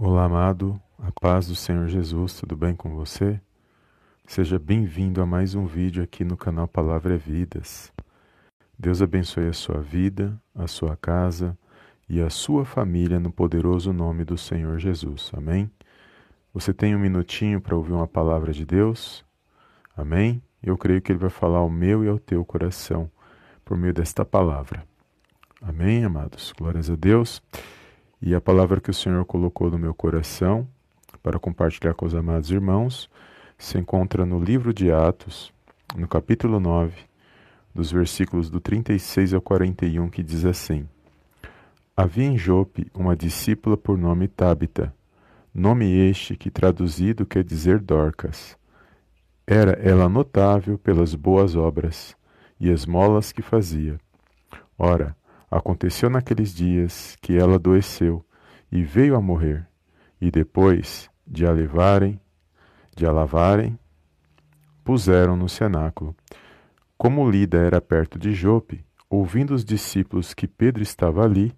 [0.00, 3.40] Olá, amado, a paz do Senhor Jesus, tudo bem com você?
[4.28, 7.92] Seja bem-vindo a mais um vídeo aqui no canal Palavra é Vidas.
[8.78, 11.58] Deus abençoe a sua vida, a sua casa
[12.08, 15.32] e a sua família no poderoso nome do Senhor Jesus.
[15.36, 15.68] Amém?
[16.54, 19.24] Você tem um minutinho para ouvir uma palavra de Deus?
[19.96, 20.40] Amém?
[20.62, 23.10] Eu creio que Ele vai falar ao meu e ao teu coração
[23.64, 24.86] por meio desta palavra.
[25.60, 26.52] Amém, amados?
[26.56, 27.42] Glórias a Deus.
[28.20, 30.66] E a palavra que o Senhor colocou no meu coração
[31.22, 33.08] para compartilhar com os amados irmãos
[33.56, 35.52] se encontra no livro de Atos,
[35.96, 36.94] no capítulo 9,
[37.74, 40.88] dos versículos do 36 ao 41, que diz assim:
[41.96, 44.92] Havia em Jope uma discípula por nome Tábita,
[45.54, 48.56] nome este que traduzido quer dizer Dorcas.
[49.46, 52.16] Era ela notável pelas boas obras
[52.60, 53.98] e esmolas que fazia.
[54.76, 55.16] Ora,
[55.50, 58.24] Aconteceu naqueles dias que ela adoeceu
[58.70, 59.66] e veio a morrer,
[60.20, 62.20] e depois de a levarem,
[62.94, 63.78] de a lavarem,
[64.84, 66.14] puseram no cenáculo.
[66.96, 71.54] Como Lida era perto de Jope, ouvindo os discípulos que Pedro estava ali,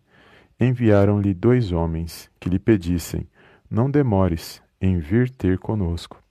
[0.60, 3.26] enviaram-lhe dois homens que lhe pedissem:
[3.70, 6.22] Não demores em vir ter conosco.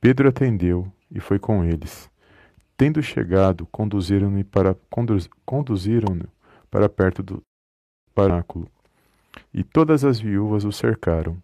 [0.00, 2.10] Pedro atendeu e foi com eles.
[2.76, 4.74] Tendo chegado, conduziram-no para
[5.44, 6.26] conduziram-no
[6.70, 7.42] para perto do
[8.14, 8.68] paráculo.
[9.52, 11.40] E todas as viúvas o cercaram,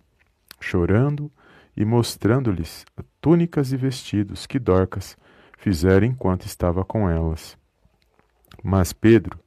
[0.60, 1.30] chorando
[1.76, 2.84] e mostrando-lhes
[3.20, 5.16] túnicas e vestidos que Dorcas
[5.58, 7.58] fizera enquanto estava com elas.
[8.62, 9.38] Mas Pedro,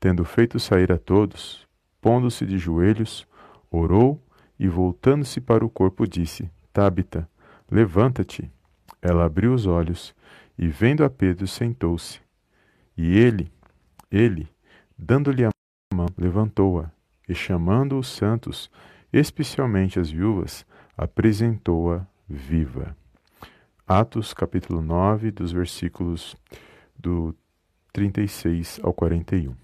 [0.00, 1.66] tendo feito sair a todos,
[2.00, 3.26] pondo-se de joelhos,
[3.70, 4.22] orou
[4.58, 7.28] e, voltando-se para o corpo, disse: Tábita,
[7.70, 8.50] levanta-te.
[9.00, 10.14] Ela abriu os olhos
[10.58, 12.20] e, vendo a Pedro, sentou-se.
[12.96, 13.52] E ele,
[14.10, 14.48] ele,
[14.98, 15.50] Dando-lhe a
[15.94, 16.90] mão, levantou-a
[17.28, 18.68] e, chamando os santos,
[19.12, 22.96] especialmente as viúvas, apresentou-a viva.
[23.86, 26.36] Atos capítulo 9, dos versículos
[26.98, 27.32] do
[27.92, 29.54] 36 ao 41.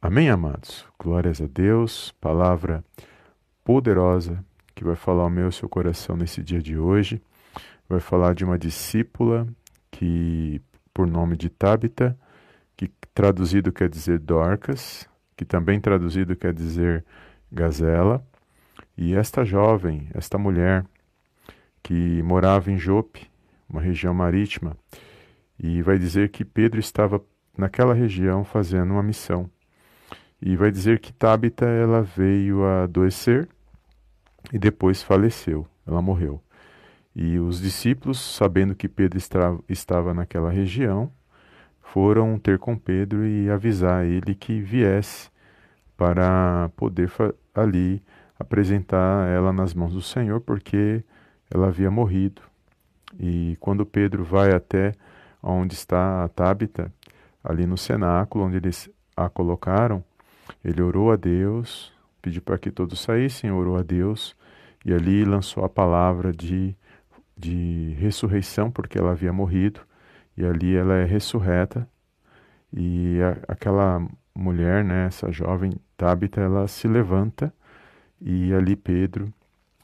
[0.00, 0.86] Amém, amados?
[0.96, 2.84] Glórias a Deus, palavra
[3.64, 4.44] poderosa
[4.76, 7.20] que vai falar ao meu seu coração nesse dia de hoje.
[7.88, 9.46] Vai falar de uma discípula
[9.90, 10.60] que,
[10.94, 12.16] por nome de Tábita,
[12.76, 17.04] que traduzido quer dizer Dorcas, que também traduzido quer dizer
[17.50, 18.24] gazela.
[18.96, 20.84] E esta jovem, esta mulher,
[21.82, 23.30] que morava em Jope,
[23.68, 24.76] uma região marítima,
[25.58, 27.22] e vai dizer que Pedro estava
[27.56, 29.50] naquela região fazendo uma missão.
[30.40, 33.48] E vai dizer que Tabita ela veio a adoecer
[34.52, 36.42] e depois faleceu, ela morreu.
[37.14, 39.18] E os discípulos, sabendo que Pedro
[39.68, 41.10] estava naquela região,
[41.92, 45.30] foram ter com Pedro e avisar ele que viesse
[45.96, 47.10] para poder
[47.54, 48.02] ali
[48.38, 51.02] apresentar ela nas mãos do Senhor, porque
[51.50, 52.42] ela havia morrido.
[53.18, 54.92] E quando Pedro vai até
[55.42, 56.92] onde está a Tábita,
[57.42, 60.04] ali no cenáculo onde eles a colocaram,
[60.64, 64.36] ele orou a Deus, pediu para que todos saíssem, orou a Deus
[64.84, 66.76] e ali lançou a palavra de,
[67.36, 69.80] de ressurreição, porque ela havia morrido
[70.36, 71.88] e ali ela é ressurreta
[72.72, 77.52] e a, aquela mulher, né, essa jovem Tabita, ela se levanta
[78.20, 79.32] e ali Pedro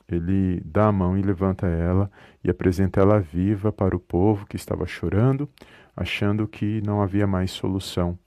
[0.08, 2.10] ele dá a mão e levanta ela
[2.44, 5.48] e apresenta ela viva para o povo que estava chorando,
[5.96, 8.18] achando que não havia mais solução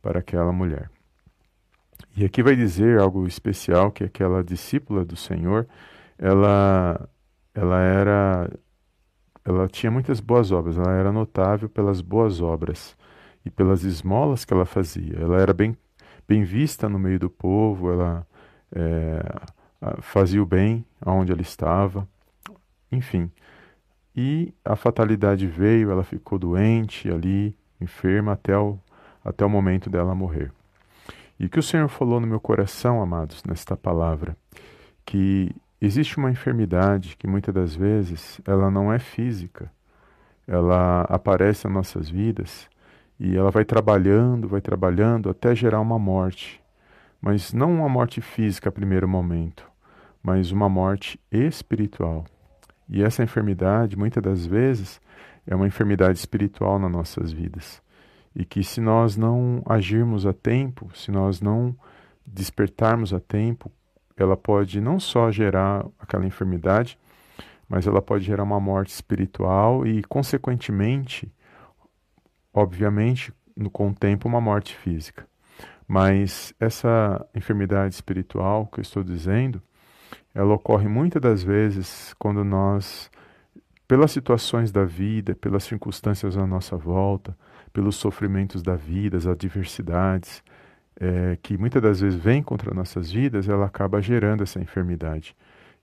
[0.00, 0.90] para aquela mulher.
[2.16, 5.66] E aqui vai dizer algo especial que aquela discípula do Senhor,
[6.16, 7.08] ela
[7.54, 8.50] ela era
[9.44, 12.96] ela tinha muitas boas obras, ela era notável pelas boas obras
[13.44, 15.18] e pelas esmolas que ela fazia.
[15.18, 15.76] Ela era bem,
[16.26, 18.26] bem vista no meio do povo, ela
[18.74, 19.22] é,
[20.00, 22.08] fazia o bem aonde ela estava,
[22.90, 23.30] enfim.
[24.16, 28.78] E a fatalidade veio, ela ficou doente ali, enferma, até o,
[29.24, 30.50] até o momento dela morrer.
[31.38, 34.36] E que o Senhor falou no meu coração, amados, nesta palavra,
[35.04, 39.70] que Existe uma enfermidade que muitas das vezes ela não é física,
[40.48, 42.70] ela aparece nas nossas vidas
[43.20, 46.58] e ela vai trabalhando, vai trabalhando até gerar uma morte,
[47.20, 49.70] mas não uma morte física a primeiro momento,
[50.22, 52.24] mas uma morte espiritual.
[52.88, 54.98] E essa enfermidade, muitas das vezes,
[55.46, 57.82] é uma enfermidade espiritual nas nossas vidas.
[58.34, 61.76] E que se nós não agirmos a tempo, se nós não
[62.26, 63.70] despertarmos a tempo,
[64.16, 66.98] ela pode não só gerar aquela enfermidade,
[67.68, 71.32] mas ela pode gerar uma morte espiritual e, consequentemente,
[72.52, 75.26] obviamente, no, com o tempo, uma morte física.
[75.86, 79.62] Mas essa enfermidade espiritual que eu estou dizendo,
[80.34, 83.10] ela ocorre muitas das vezes quando nós,
[83.86, 87.36] pelas situações da vida, pelas circunstâncias à nossa volta,
[87.72, 90.42] pelos sofrimentos da vida, as adversidades,
[91.00, 95.36] é, que muitas das vezes vêm contra nossas vidas, ela acaba gerando essa enfermidade.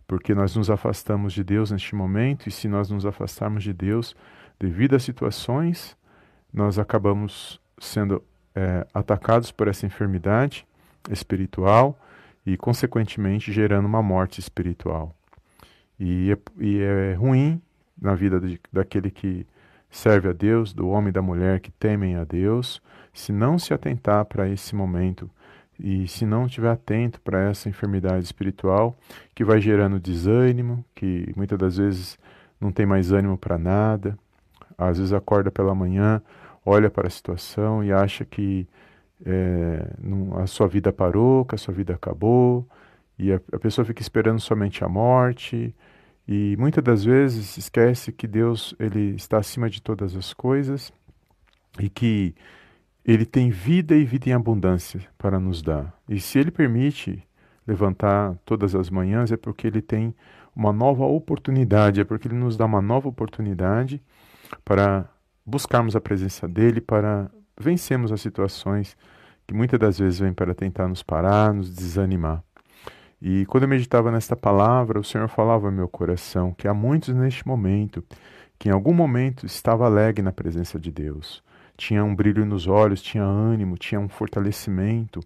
[0.08, 4.16] Porque nós nos afastamos de Deus neste momento, e se nós nos afastarmos de Deus
[4.60, 5.98] devido a situações,
[6.54, 8.24] nós acabamos sendo
[8.54, 10.66] é, atacados por essa enfermidade
[11.10, 11.98] espiritual
[12.46, 15.16] e, consequentemente, gerando uma morte espiritual.
[16.00, 17.62] E é, e é ruim
[18.00, 19.46] na vida de, daquele que
[19.92, 22.82] serve a Deus, do homem e da mulher que temem a Deus,
[23.14, 25.30] se não se atentar para esse momento
[25.78, 28.96] e se não estiver atento para essa enfermidade espiritual
[29.36, 32.18] que vai gerando desânimo, que muitas das vezes
[32.60, 34.18] não tem mais ânimo para nada,
[34.78, 36.22] às vezes acorda pela manhã,
[36.66, 38.68] olha para a situação e acha que
[39.26, 42.68] é, não, a sua vida parou, que a sua vida acabou,
[43.18, 45.76] e a, a pessoa fica esperando somente a morte,
[46.28, 50.94] e muitas das vezes esquece que Deus ele está acima de todas as coisas
[51.80, 52.36] e que
[53.04, 55.94] ele tem vida e vida em abundância para nos dar.
[56.08, 57.24] E se ele permite
[57.66, 60.14] levantar todas as manhãs é porque ele tem
[60.56, 64.02] uma nova oportunidade, é porque ele nos dá uma nova oportunidade
[64.64, 65.10] para
[65.46, 68.98] buscarmos a presença dele, para vencermos as situações
[69.48, 72.44] que muitas das vezes vêm para tentar nos parar, nos desanimar.
[73.22, 77.14] E quando eu meditava nesta palavra, o Senhor falava ao meu coração que há muitos
[77.14, 78.04] neste momento
[78.62, 81.44] que em algum momento estava alegre na presença de Deus.
[81.76, 85.20] Tinha um brilho nos olhos, tinha ânimo, tinha um fortalecimento.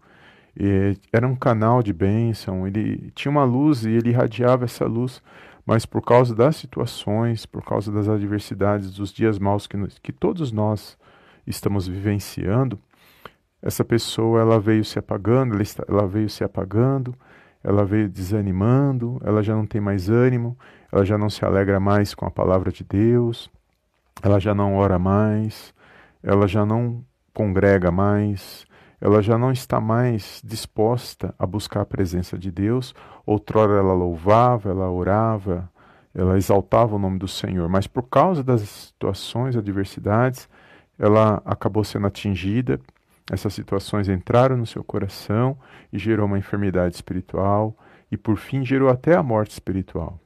[1.12, 5.22] era um canal de bênção, ele tinha uma luz e ele irradiava essa luz,
[5.66, 10.54] mas por causa das situações, por causa das adversidades, dos dias maus que, que todos
[10.54, 10.98] nós
[11.46, 12.80] estamos vivenciando,
[13.62, 17.14] essa pessoa ela veio se apagando, ela, está, ela veio se apagando,
[17.66, 20.56] ela veio desanimando, ela já não tem mais ânimo,
[20.92, 23.50] ela já não se alegra mais com a palavra de Deus,
[24.22, 25.74] ela já não ora mais,
[26.22, 27.04] ela já não
[27.34, 28.68] congrega mais,
[29.02, 32.94] ela já não está mais disposta a buscar a presença de Deus.
[33.26, 35.68] Outrora ela louvava, ela orava,
[36.14, 40.48] ela exaltava o nome do Senhor, mas por causa das situações, adversidades,
[41.00, 42.80] ela acabou sendo atingida
[43.32, 45.58] essas situações entraram no seu coração
[45.92, 47.76] e gerou uma enfermidade espiritual
[48.12, 50.20] e por fim gerou até a morte espiritual.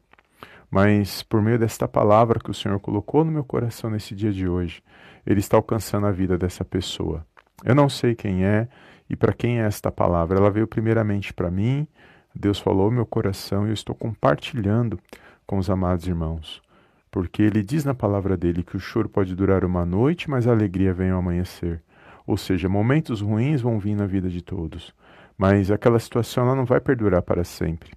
[0.70, 4.48] Mas por meio desta palavra que o Senhor colocou no meu coração nesse dia de
[4.48, 4.84] hoje,
[5.26, 7.26] ele está alcançando a vida dessa pessoa.
[7.64, 8.68] Eu não sei quem é
[9.10, 10.38] e para quem é esta palavra.
[10.38, 11.88] Ela veio primeiramente para mim,
[12.36, 15.00] Deus falou meu coração e eu estou compartilhando
[15.48, 16.62] com os amados irmãos.
[17.10, 20.52] Porque ele diz na palavra dele que o choro pode durar uma noite, mas a
[20.52, 21.82] alegria vem ao amanhecer.
[22.30, 24.94] Ou seja, momentos ruins vão vir na vida de todos,
[25.36, 27.90] mas aquela situação ela não vai perdurar para sempre.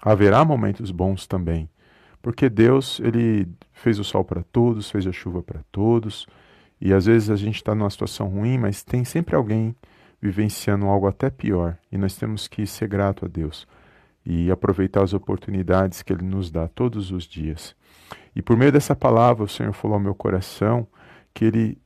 [0.00, 1.68] Haverá momentos bons também,
[2.22, 6.26] porque Deus ele fez o sol para todos, fez a chuva para todos,
[6.80, 9.76] e às vezes a gente está numa situação ruim, mas tem sempre alguém
[10.22, 13.68] vivenciando algo até pior, e nós temos que ser grato a Deus
[14.24, 17.76] e aproveitar as oportunidades que Ele nos dá todos os dias.
[18.34, 20.86] E por meio dessa palavra, o Senhor falou ao meu coração
[21.34, 21.83] que Ele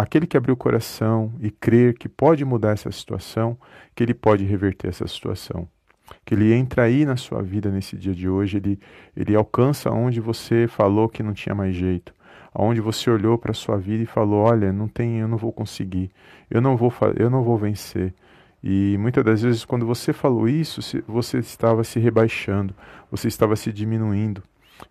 [0.00, 3.56] aquele que abriu o coração e crer que pode mudar essa situação,
[3.94, 5.68] que ele pode reverter essa situação.
[6.24, 8.80] Que ele entra aí na sua vida nesse dia de hoje, ele,
[9.16, 12.14] ele alcança onde você falou que não tinha mais jeito,
[12.52, 15.52] aonde você olhou para a sua vida e falou: "Olha, não tem, eu não vou
[15.52, 16.10] conseguir.
[16.50, 18.14] Eu não vou eu não vou vencer".
[18.62, 22.74] E muitas das vezes quando você falou isso, você estava se rebaixando,
[23.10, 24.42] você estava se diminuindo.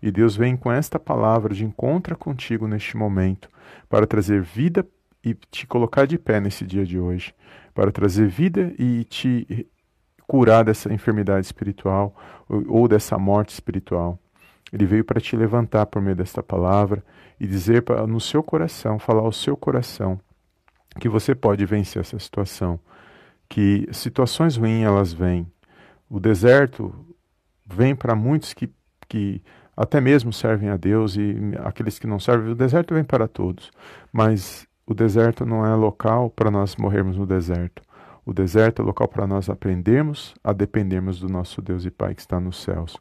[0.01, 3.49] E Deus vem com esta palavra de encontra contigo neste momento
[3.89, 4.85] para trazer vida
[5.23, 7.33] e te colocar de pé nesse dia de hoje,
[7.73, 9.67] para trazer vida e te
[10.27, 12.15] curar dessa enfermidade espiritual
[12.47, 14.19] ou, dessa morte espiritual.
[14.71, 17.03] Ele veio para te levantar por meio desta palavra
[17.39, 20.19] e dizer pra, no seu coração, falar ao seu coração
[20.99, 22.79] que você pode vencer essa situação,
[23.47, 25.51] que situações ruins elas vêm.
[26.09, 26.93] O deserto
[27.65, 28.69] vem para muitos que,
[29.07, 29.41] que
[29.75, 33.71] até mesmo servem a Deus e aqueles que não servem, o deserto vem para todos,
[34.11, 37.84] mas o deserto não é local para nós morrermos no deserto.
[38.25, 42.22] O deserto é local para nós aprendermos a dependermos do nosso Deus e Pai que
[42.22, 42.98] está nos céus.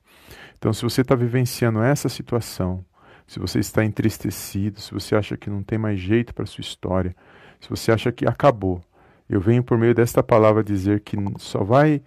[0.59, 2.85] Então, se você está vivenciando essa situação,
[3.27, 7.17] se você está entristecido, se você acha que não tem mais jeito para sua história,
[7.59, 8.83] se você acha que acabou,
[9.27, 12.03] eu venho por meio desta palavra dizer que só vai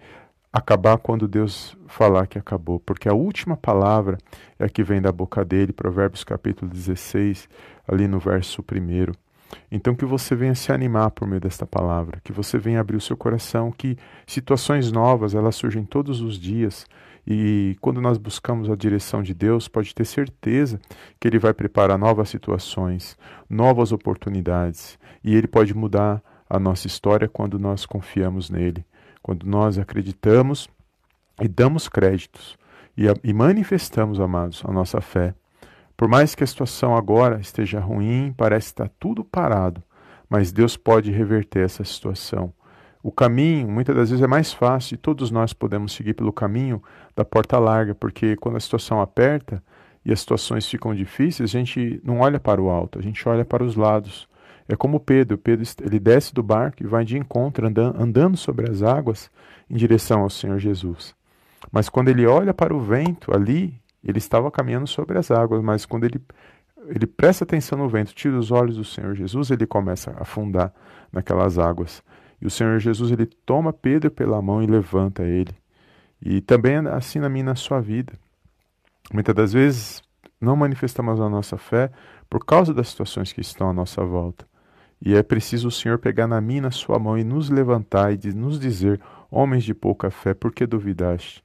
[0.52, 4.16] acabar quando Deus falar que acabou, porque a última palavra
[4.60, 7.48] é a que vem da boca dele, Provérbios capítulo 16,
[7.88, 9.21] ali no verso 1.
[9.70, 13.00] Então que você venha se animar por meio desta palavra, que você venha abrir o
[13.00, 16.86] seu coração, que situações novas, elas surgem todos os dias
[17.26, 20.80] E quando nós buscamos a direção de Deus, pode ter certeza
[21.20, 23.16] que Ele vai preparar novas situações,
[23.48, 28.84] novas oportunidades, e Ele pode mudar a nossa história quando nós confiamos nele,
[29.22, 30.68] quando nós acreditamos
[31.40, 32.58] e damos créditos
[32.96, 35.34] e, e manifestamos, amados, a nossa fé.
[36.02, 39.80] Por mais que a situação agora esteja ruim, parece estar tudo parado,
[40.28, 42.52] mas Deus pode reverter essa situação.
[43.04, 46.82] O caminho, muitas das vezes, é mais fácil e todos nós podemos seguir pelo caminho
[47.14, 49.62] da porta larga, porque quando a situação aperta
[50.04, 53.44] e as situações ficam difíceis, a gente não olha para o alto, a gente olha
[53.44, 54.28] para os lados.
[54.68, 58.68] É como Pedro, Pedro ele desce do barco e vai de encontro, andando, andando sobre
[58.68, 59.30] as águas
[59.70, 61.14] em direção ao Senhor Jesus.
[61.70, 65.86] Mas quando ele olha para o vento ali, ele estava caminhando sobre as águas, mas
[65.86, 66.20] quando ele,
[66.88, 70.72] ele presta atenção no vento, tira os olhos do Senhor Jesus, ele começa a afundar
[71.12, 72.02] naquelas águas.
[72.40, 75.54] E o Senhor Jesus ele toma Pedro pela mão e levanta ele.
[76.20, 78.12] E também assim na minha na sua vida.
[79.12, 80.02] Muitas das vezes
[80.40, 81.90] não manifestamos a nossa fé
[82.28, 84.44] por causa das situações que estão à nossa volta.
[85.04, 88.32] E é preciso o Senhor pegar na minha na sua mão e nos levantar e
[88.32, 91.44] nos dizer, homens de pouca fé, por que duvidaste?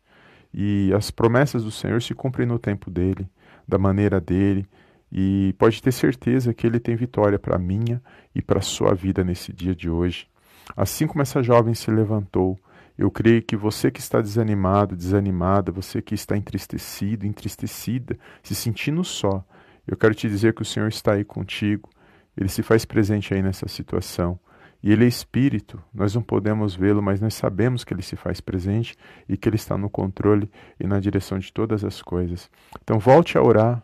[0.59, 3.29] E as promessas do Senhor se cumprem no tempo dele,
[3.67, 4.67] da maneira dele,
[5.11, 8.01] e pode ter certeza que ele tem vitória para a minha
[8.33, 10.27] e para a sua vida nesse dia de hoje.
[10.75, 12.57] Assim como essa jovem se levantou,
[12.97, 19.03] eu creio que você que está desanimado, desanimada, você que está entristecido, entristecida, se sentindo
[19.03, 19.45] só,
[19.85, 21.87] eu quero te dizer que o Senhor está aí contigo,
[22.35, 24.39] ele se faz presente aí nessa situação.
[24.81, 28.39] E ele é espírito, nós não podemos vê-lo, mas nós sabemos que ele se faz
[28.39, 28.95] presente
[29.27, 32.49] e que ele está no controle e na direção de todas as coisas.
[32.83, 33.83] Então volte a orar,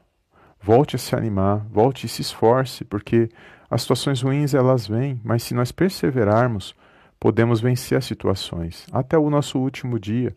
[0.62, 3.30] volte a se animar, volte e se esforce, porque
[3.70, 6.76] as situações ruins elas vêm, mas se nós perseverarmos,
[7.20, 10.36] podemos vencer as situações até o nosso último dia.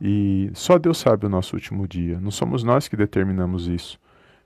[0.00, 4.00] E só Deus sabe o nosso último dia, não somos nós que determinamos isso.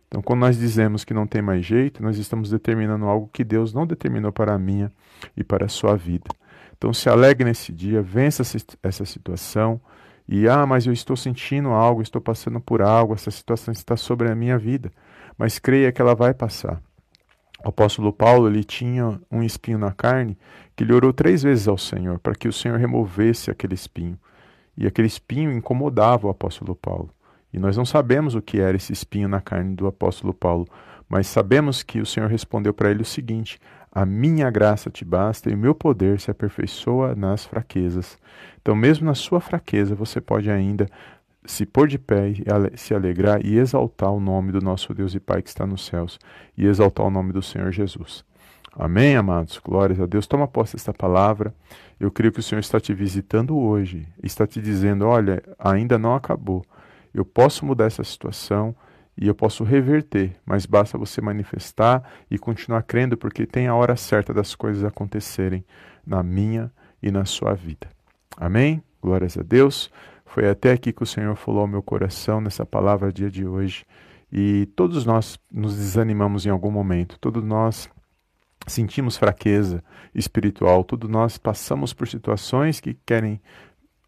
[0.09, 3.75] Então, quando nós dizemos que não tem mais jeito, nós estamos determinando algo que Deus
[3.75, 4.93] não determinou para a minha
[5.37, 6.29] e para a sua vida.
[6.77, 8.43] Então, se alegre nesse dia, vença
[8.83, 9.81] essa situação
[10.29, 14.31] e, ah, mas eu estou sentindo algo, estou passando por algo, essa situação está sobre
[14.31, 14.91] a minha vida.
[15.39, 16.81] Mas creia que ela vai passar.
[17.65, 20.37] O apóstolo Paulo ele tinha um espinho na carne
[20.75, 24.19] que ele orou três vezes ao Senhor para que o Senhor removesse aquele espinho.
[24.77, 27.11] E aquele espinho incomodava o apóstolo Paulo.
[27.57, 30.69] E nós não sabemos o que era esse espinho na carne do apóstolo Paulo,
[31.09, 33.59] mas sabemos que o Senhor respondeu para ele o seguinte:
[33.91, 38.19] A minha graça te basta e o meu poder se aperfeiçoa nas fraquezas.
[38.61, 40.87] Então, mesmo na sua fraqueza, você pode ainda
[41.47, 42.45] se pôr de pé e
[42.77, 46.19] se alegrar e exaltar o nome do nosso Deus e Pai que está nos céus
[46.59, 48.23] e exaltar o nome do Senhor Jesus.
[48.79, 49.59] Amém, amados?
[49.65, 50.27] Glórias a Deus.
[50.27, 51.55] Toma posse desta palavra.
[51.99, 56.15] Eu creio que o Senhor está te visitando hoje, está te dizendo: olha, ainda não
[56.15, 56.63] acabou.
[57.17, 58.77] Eu posso mudar essa situação
[59.17, 63.97] e eu posso reverter, mas basta você manifestar e continuar crendo, porque tem a hora
[63.97, 65.65] certa das coisas acontecerem
[66.07, 66.71] na minha
[67.03, 67.89] e na sua vida.
[68.37, 68.83] Amém?
[69.01, 69.91] Glórias a Deus.
[70.27, 73.87] Foi até aqui que o Senhor falou ao meu coração nessa palavra dia de hoje.
[74.31, 77.89] E todos nós nos desanimamos em algum momento, todos nós
[78.67, 79.83] sentimos fraqueza
[80.15, 83.41] espiritual, todos nós passamos por situações que querem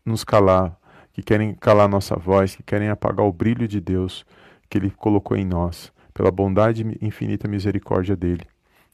[0.05, 0.79] nos calar,
[1.13, 4.25] que querem calar nossa voz, que querem apagar o brilho de Deus
[4.69, 8.45] que Ele colocou em nós, pela bondade e infinita misericórdia dele.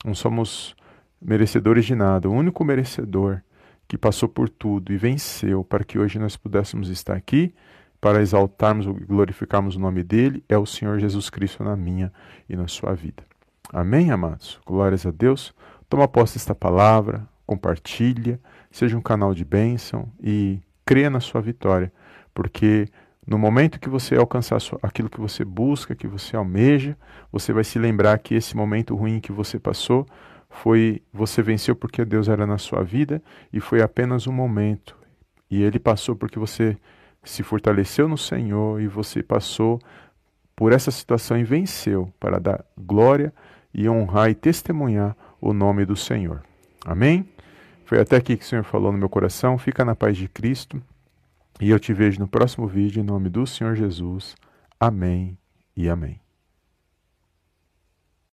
[0.04, 0.76] Não somos
[1.20, 3.40] merecedores de nada, o único merecedor
[3.88, 7.54] que passou por tudo e venceu para que hoje nós pudéssemos estar aqui
[8.00, 12.12] para exaltarmos e glorificarmos o nome dele, é o Senhor Jesus Cristo na minha
[12.46, 13.22] e na sua vida.
[13.72, 14.60] Amém, amados?
[14.66, 15.54] Glórias a Deus.
[15.88, 18.38] Toma posse desta palavra, compartilha,
[18.70, 21.90] seja um canal de bênção e creia na sua vitória,
[22.34, 22.88] porque
[23.26, 26.96] no momento que você alcançar aquilo que você busca, que você almeja,
[27.32, 30.06] você vai se lembrar que esse momento ruim que você passou
[30.50, 33.22] foi você venceu porque Deus era na sua vida
[33.52, 34.96] e foi apenas um momento.
[35.50, 36.76] E ele passou porque você
[37.22, 39.80] se fortaleceu no Senhor e você passou
[40.54, 43.32] por essa situação e venceu para dar glória
[43.72, 46.42] e honrar e testemunhar o nome do Senhor.
[46.84, 47.28] Amém?
[47.84, 49.58] Foi até aqui que o Senhor falou no meu coração.
[49.58, 50.80] Fica na paz de Cristo.
[51.60, 54.34] E eu te vejo no próximo vídeo em nome do Senhor Jesus.
[54.78, 55.38] Amém
[55.76, 56.23] e amém.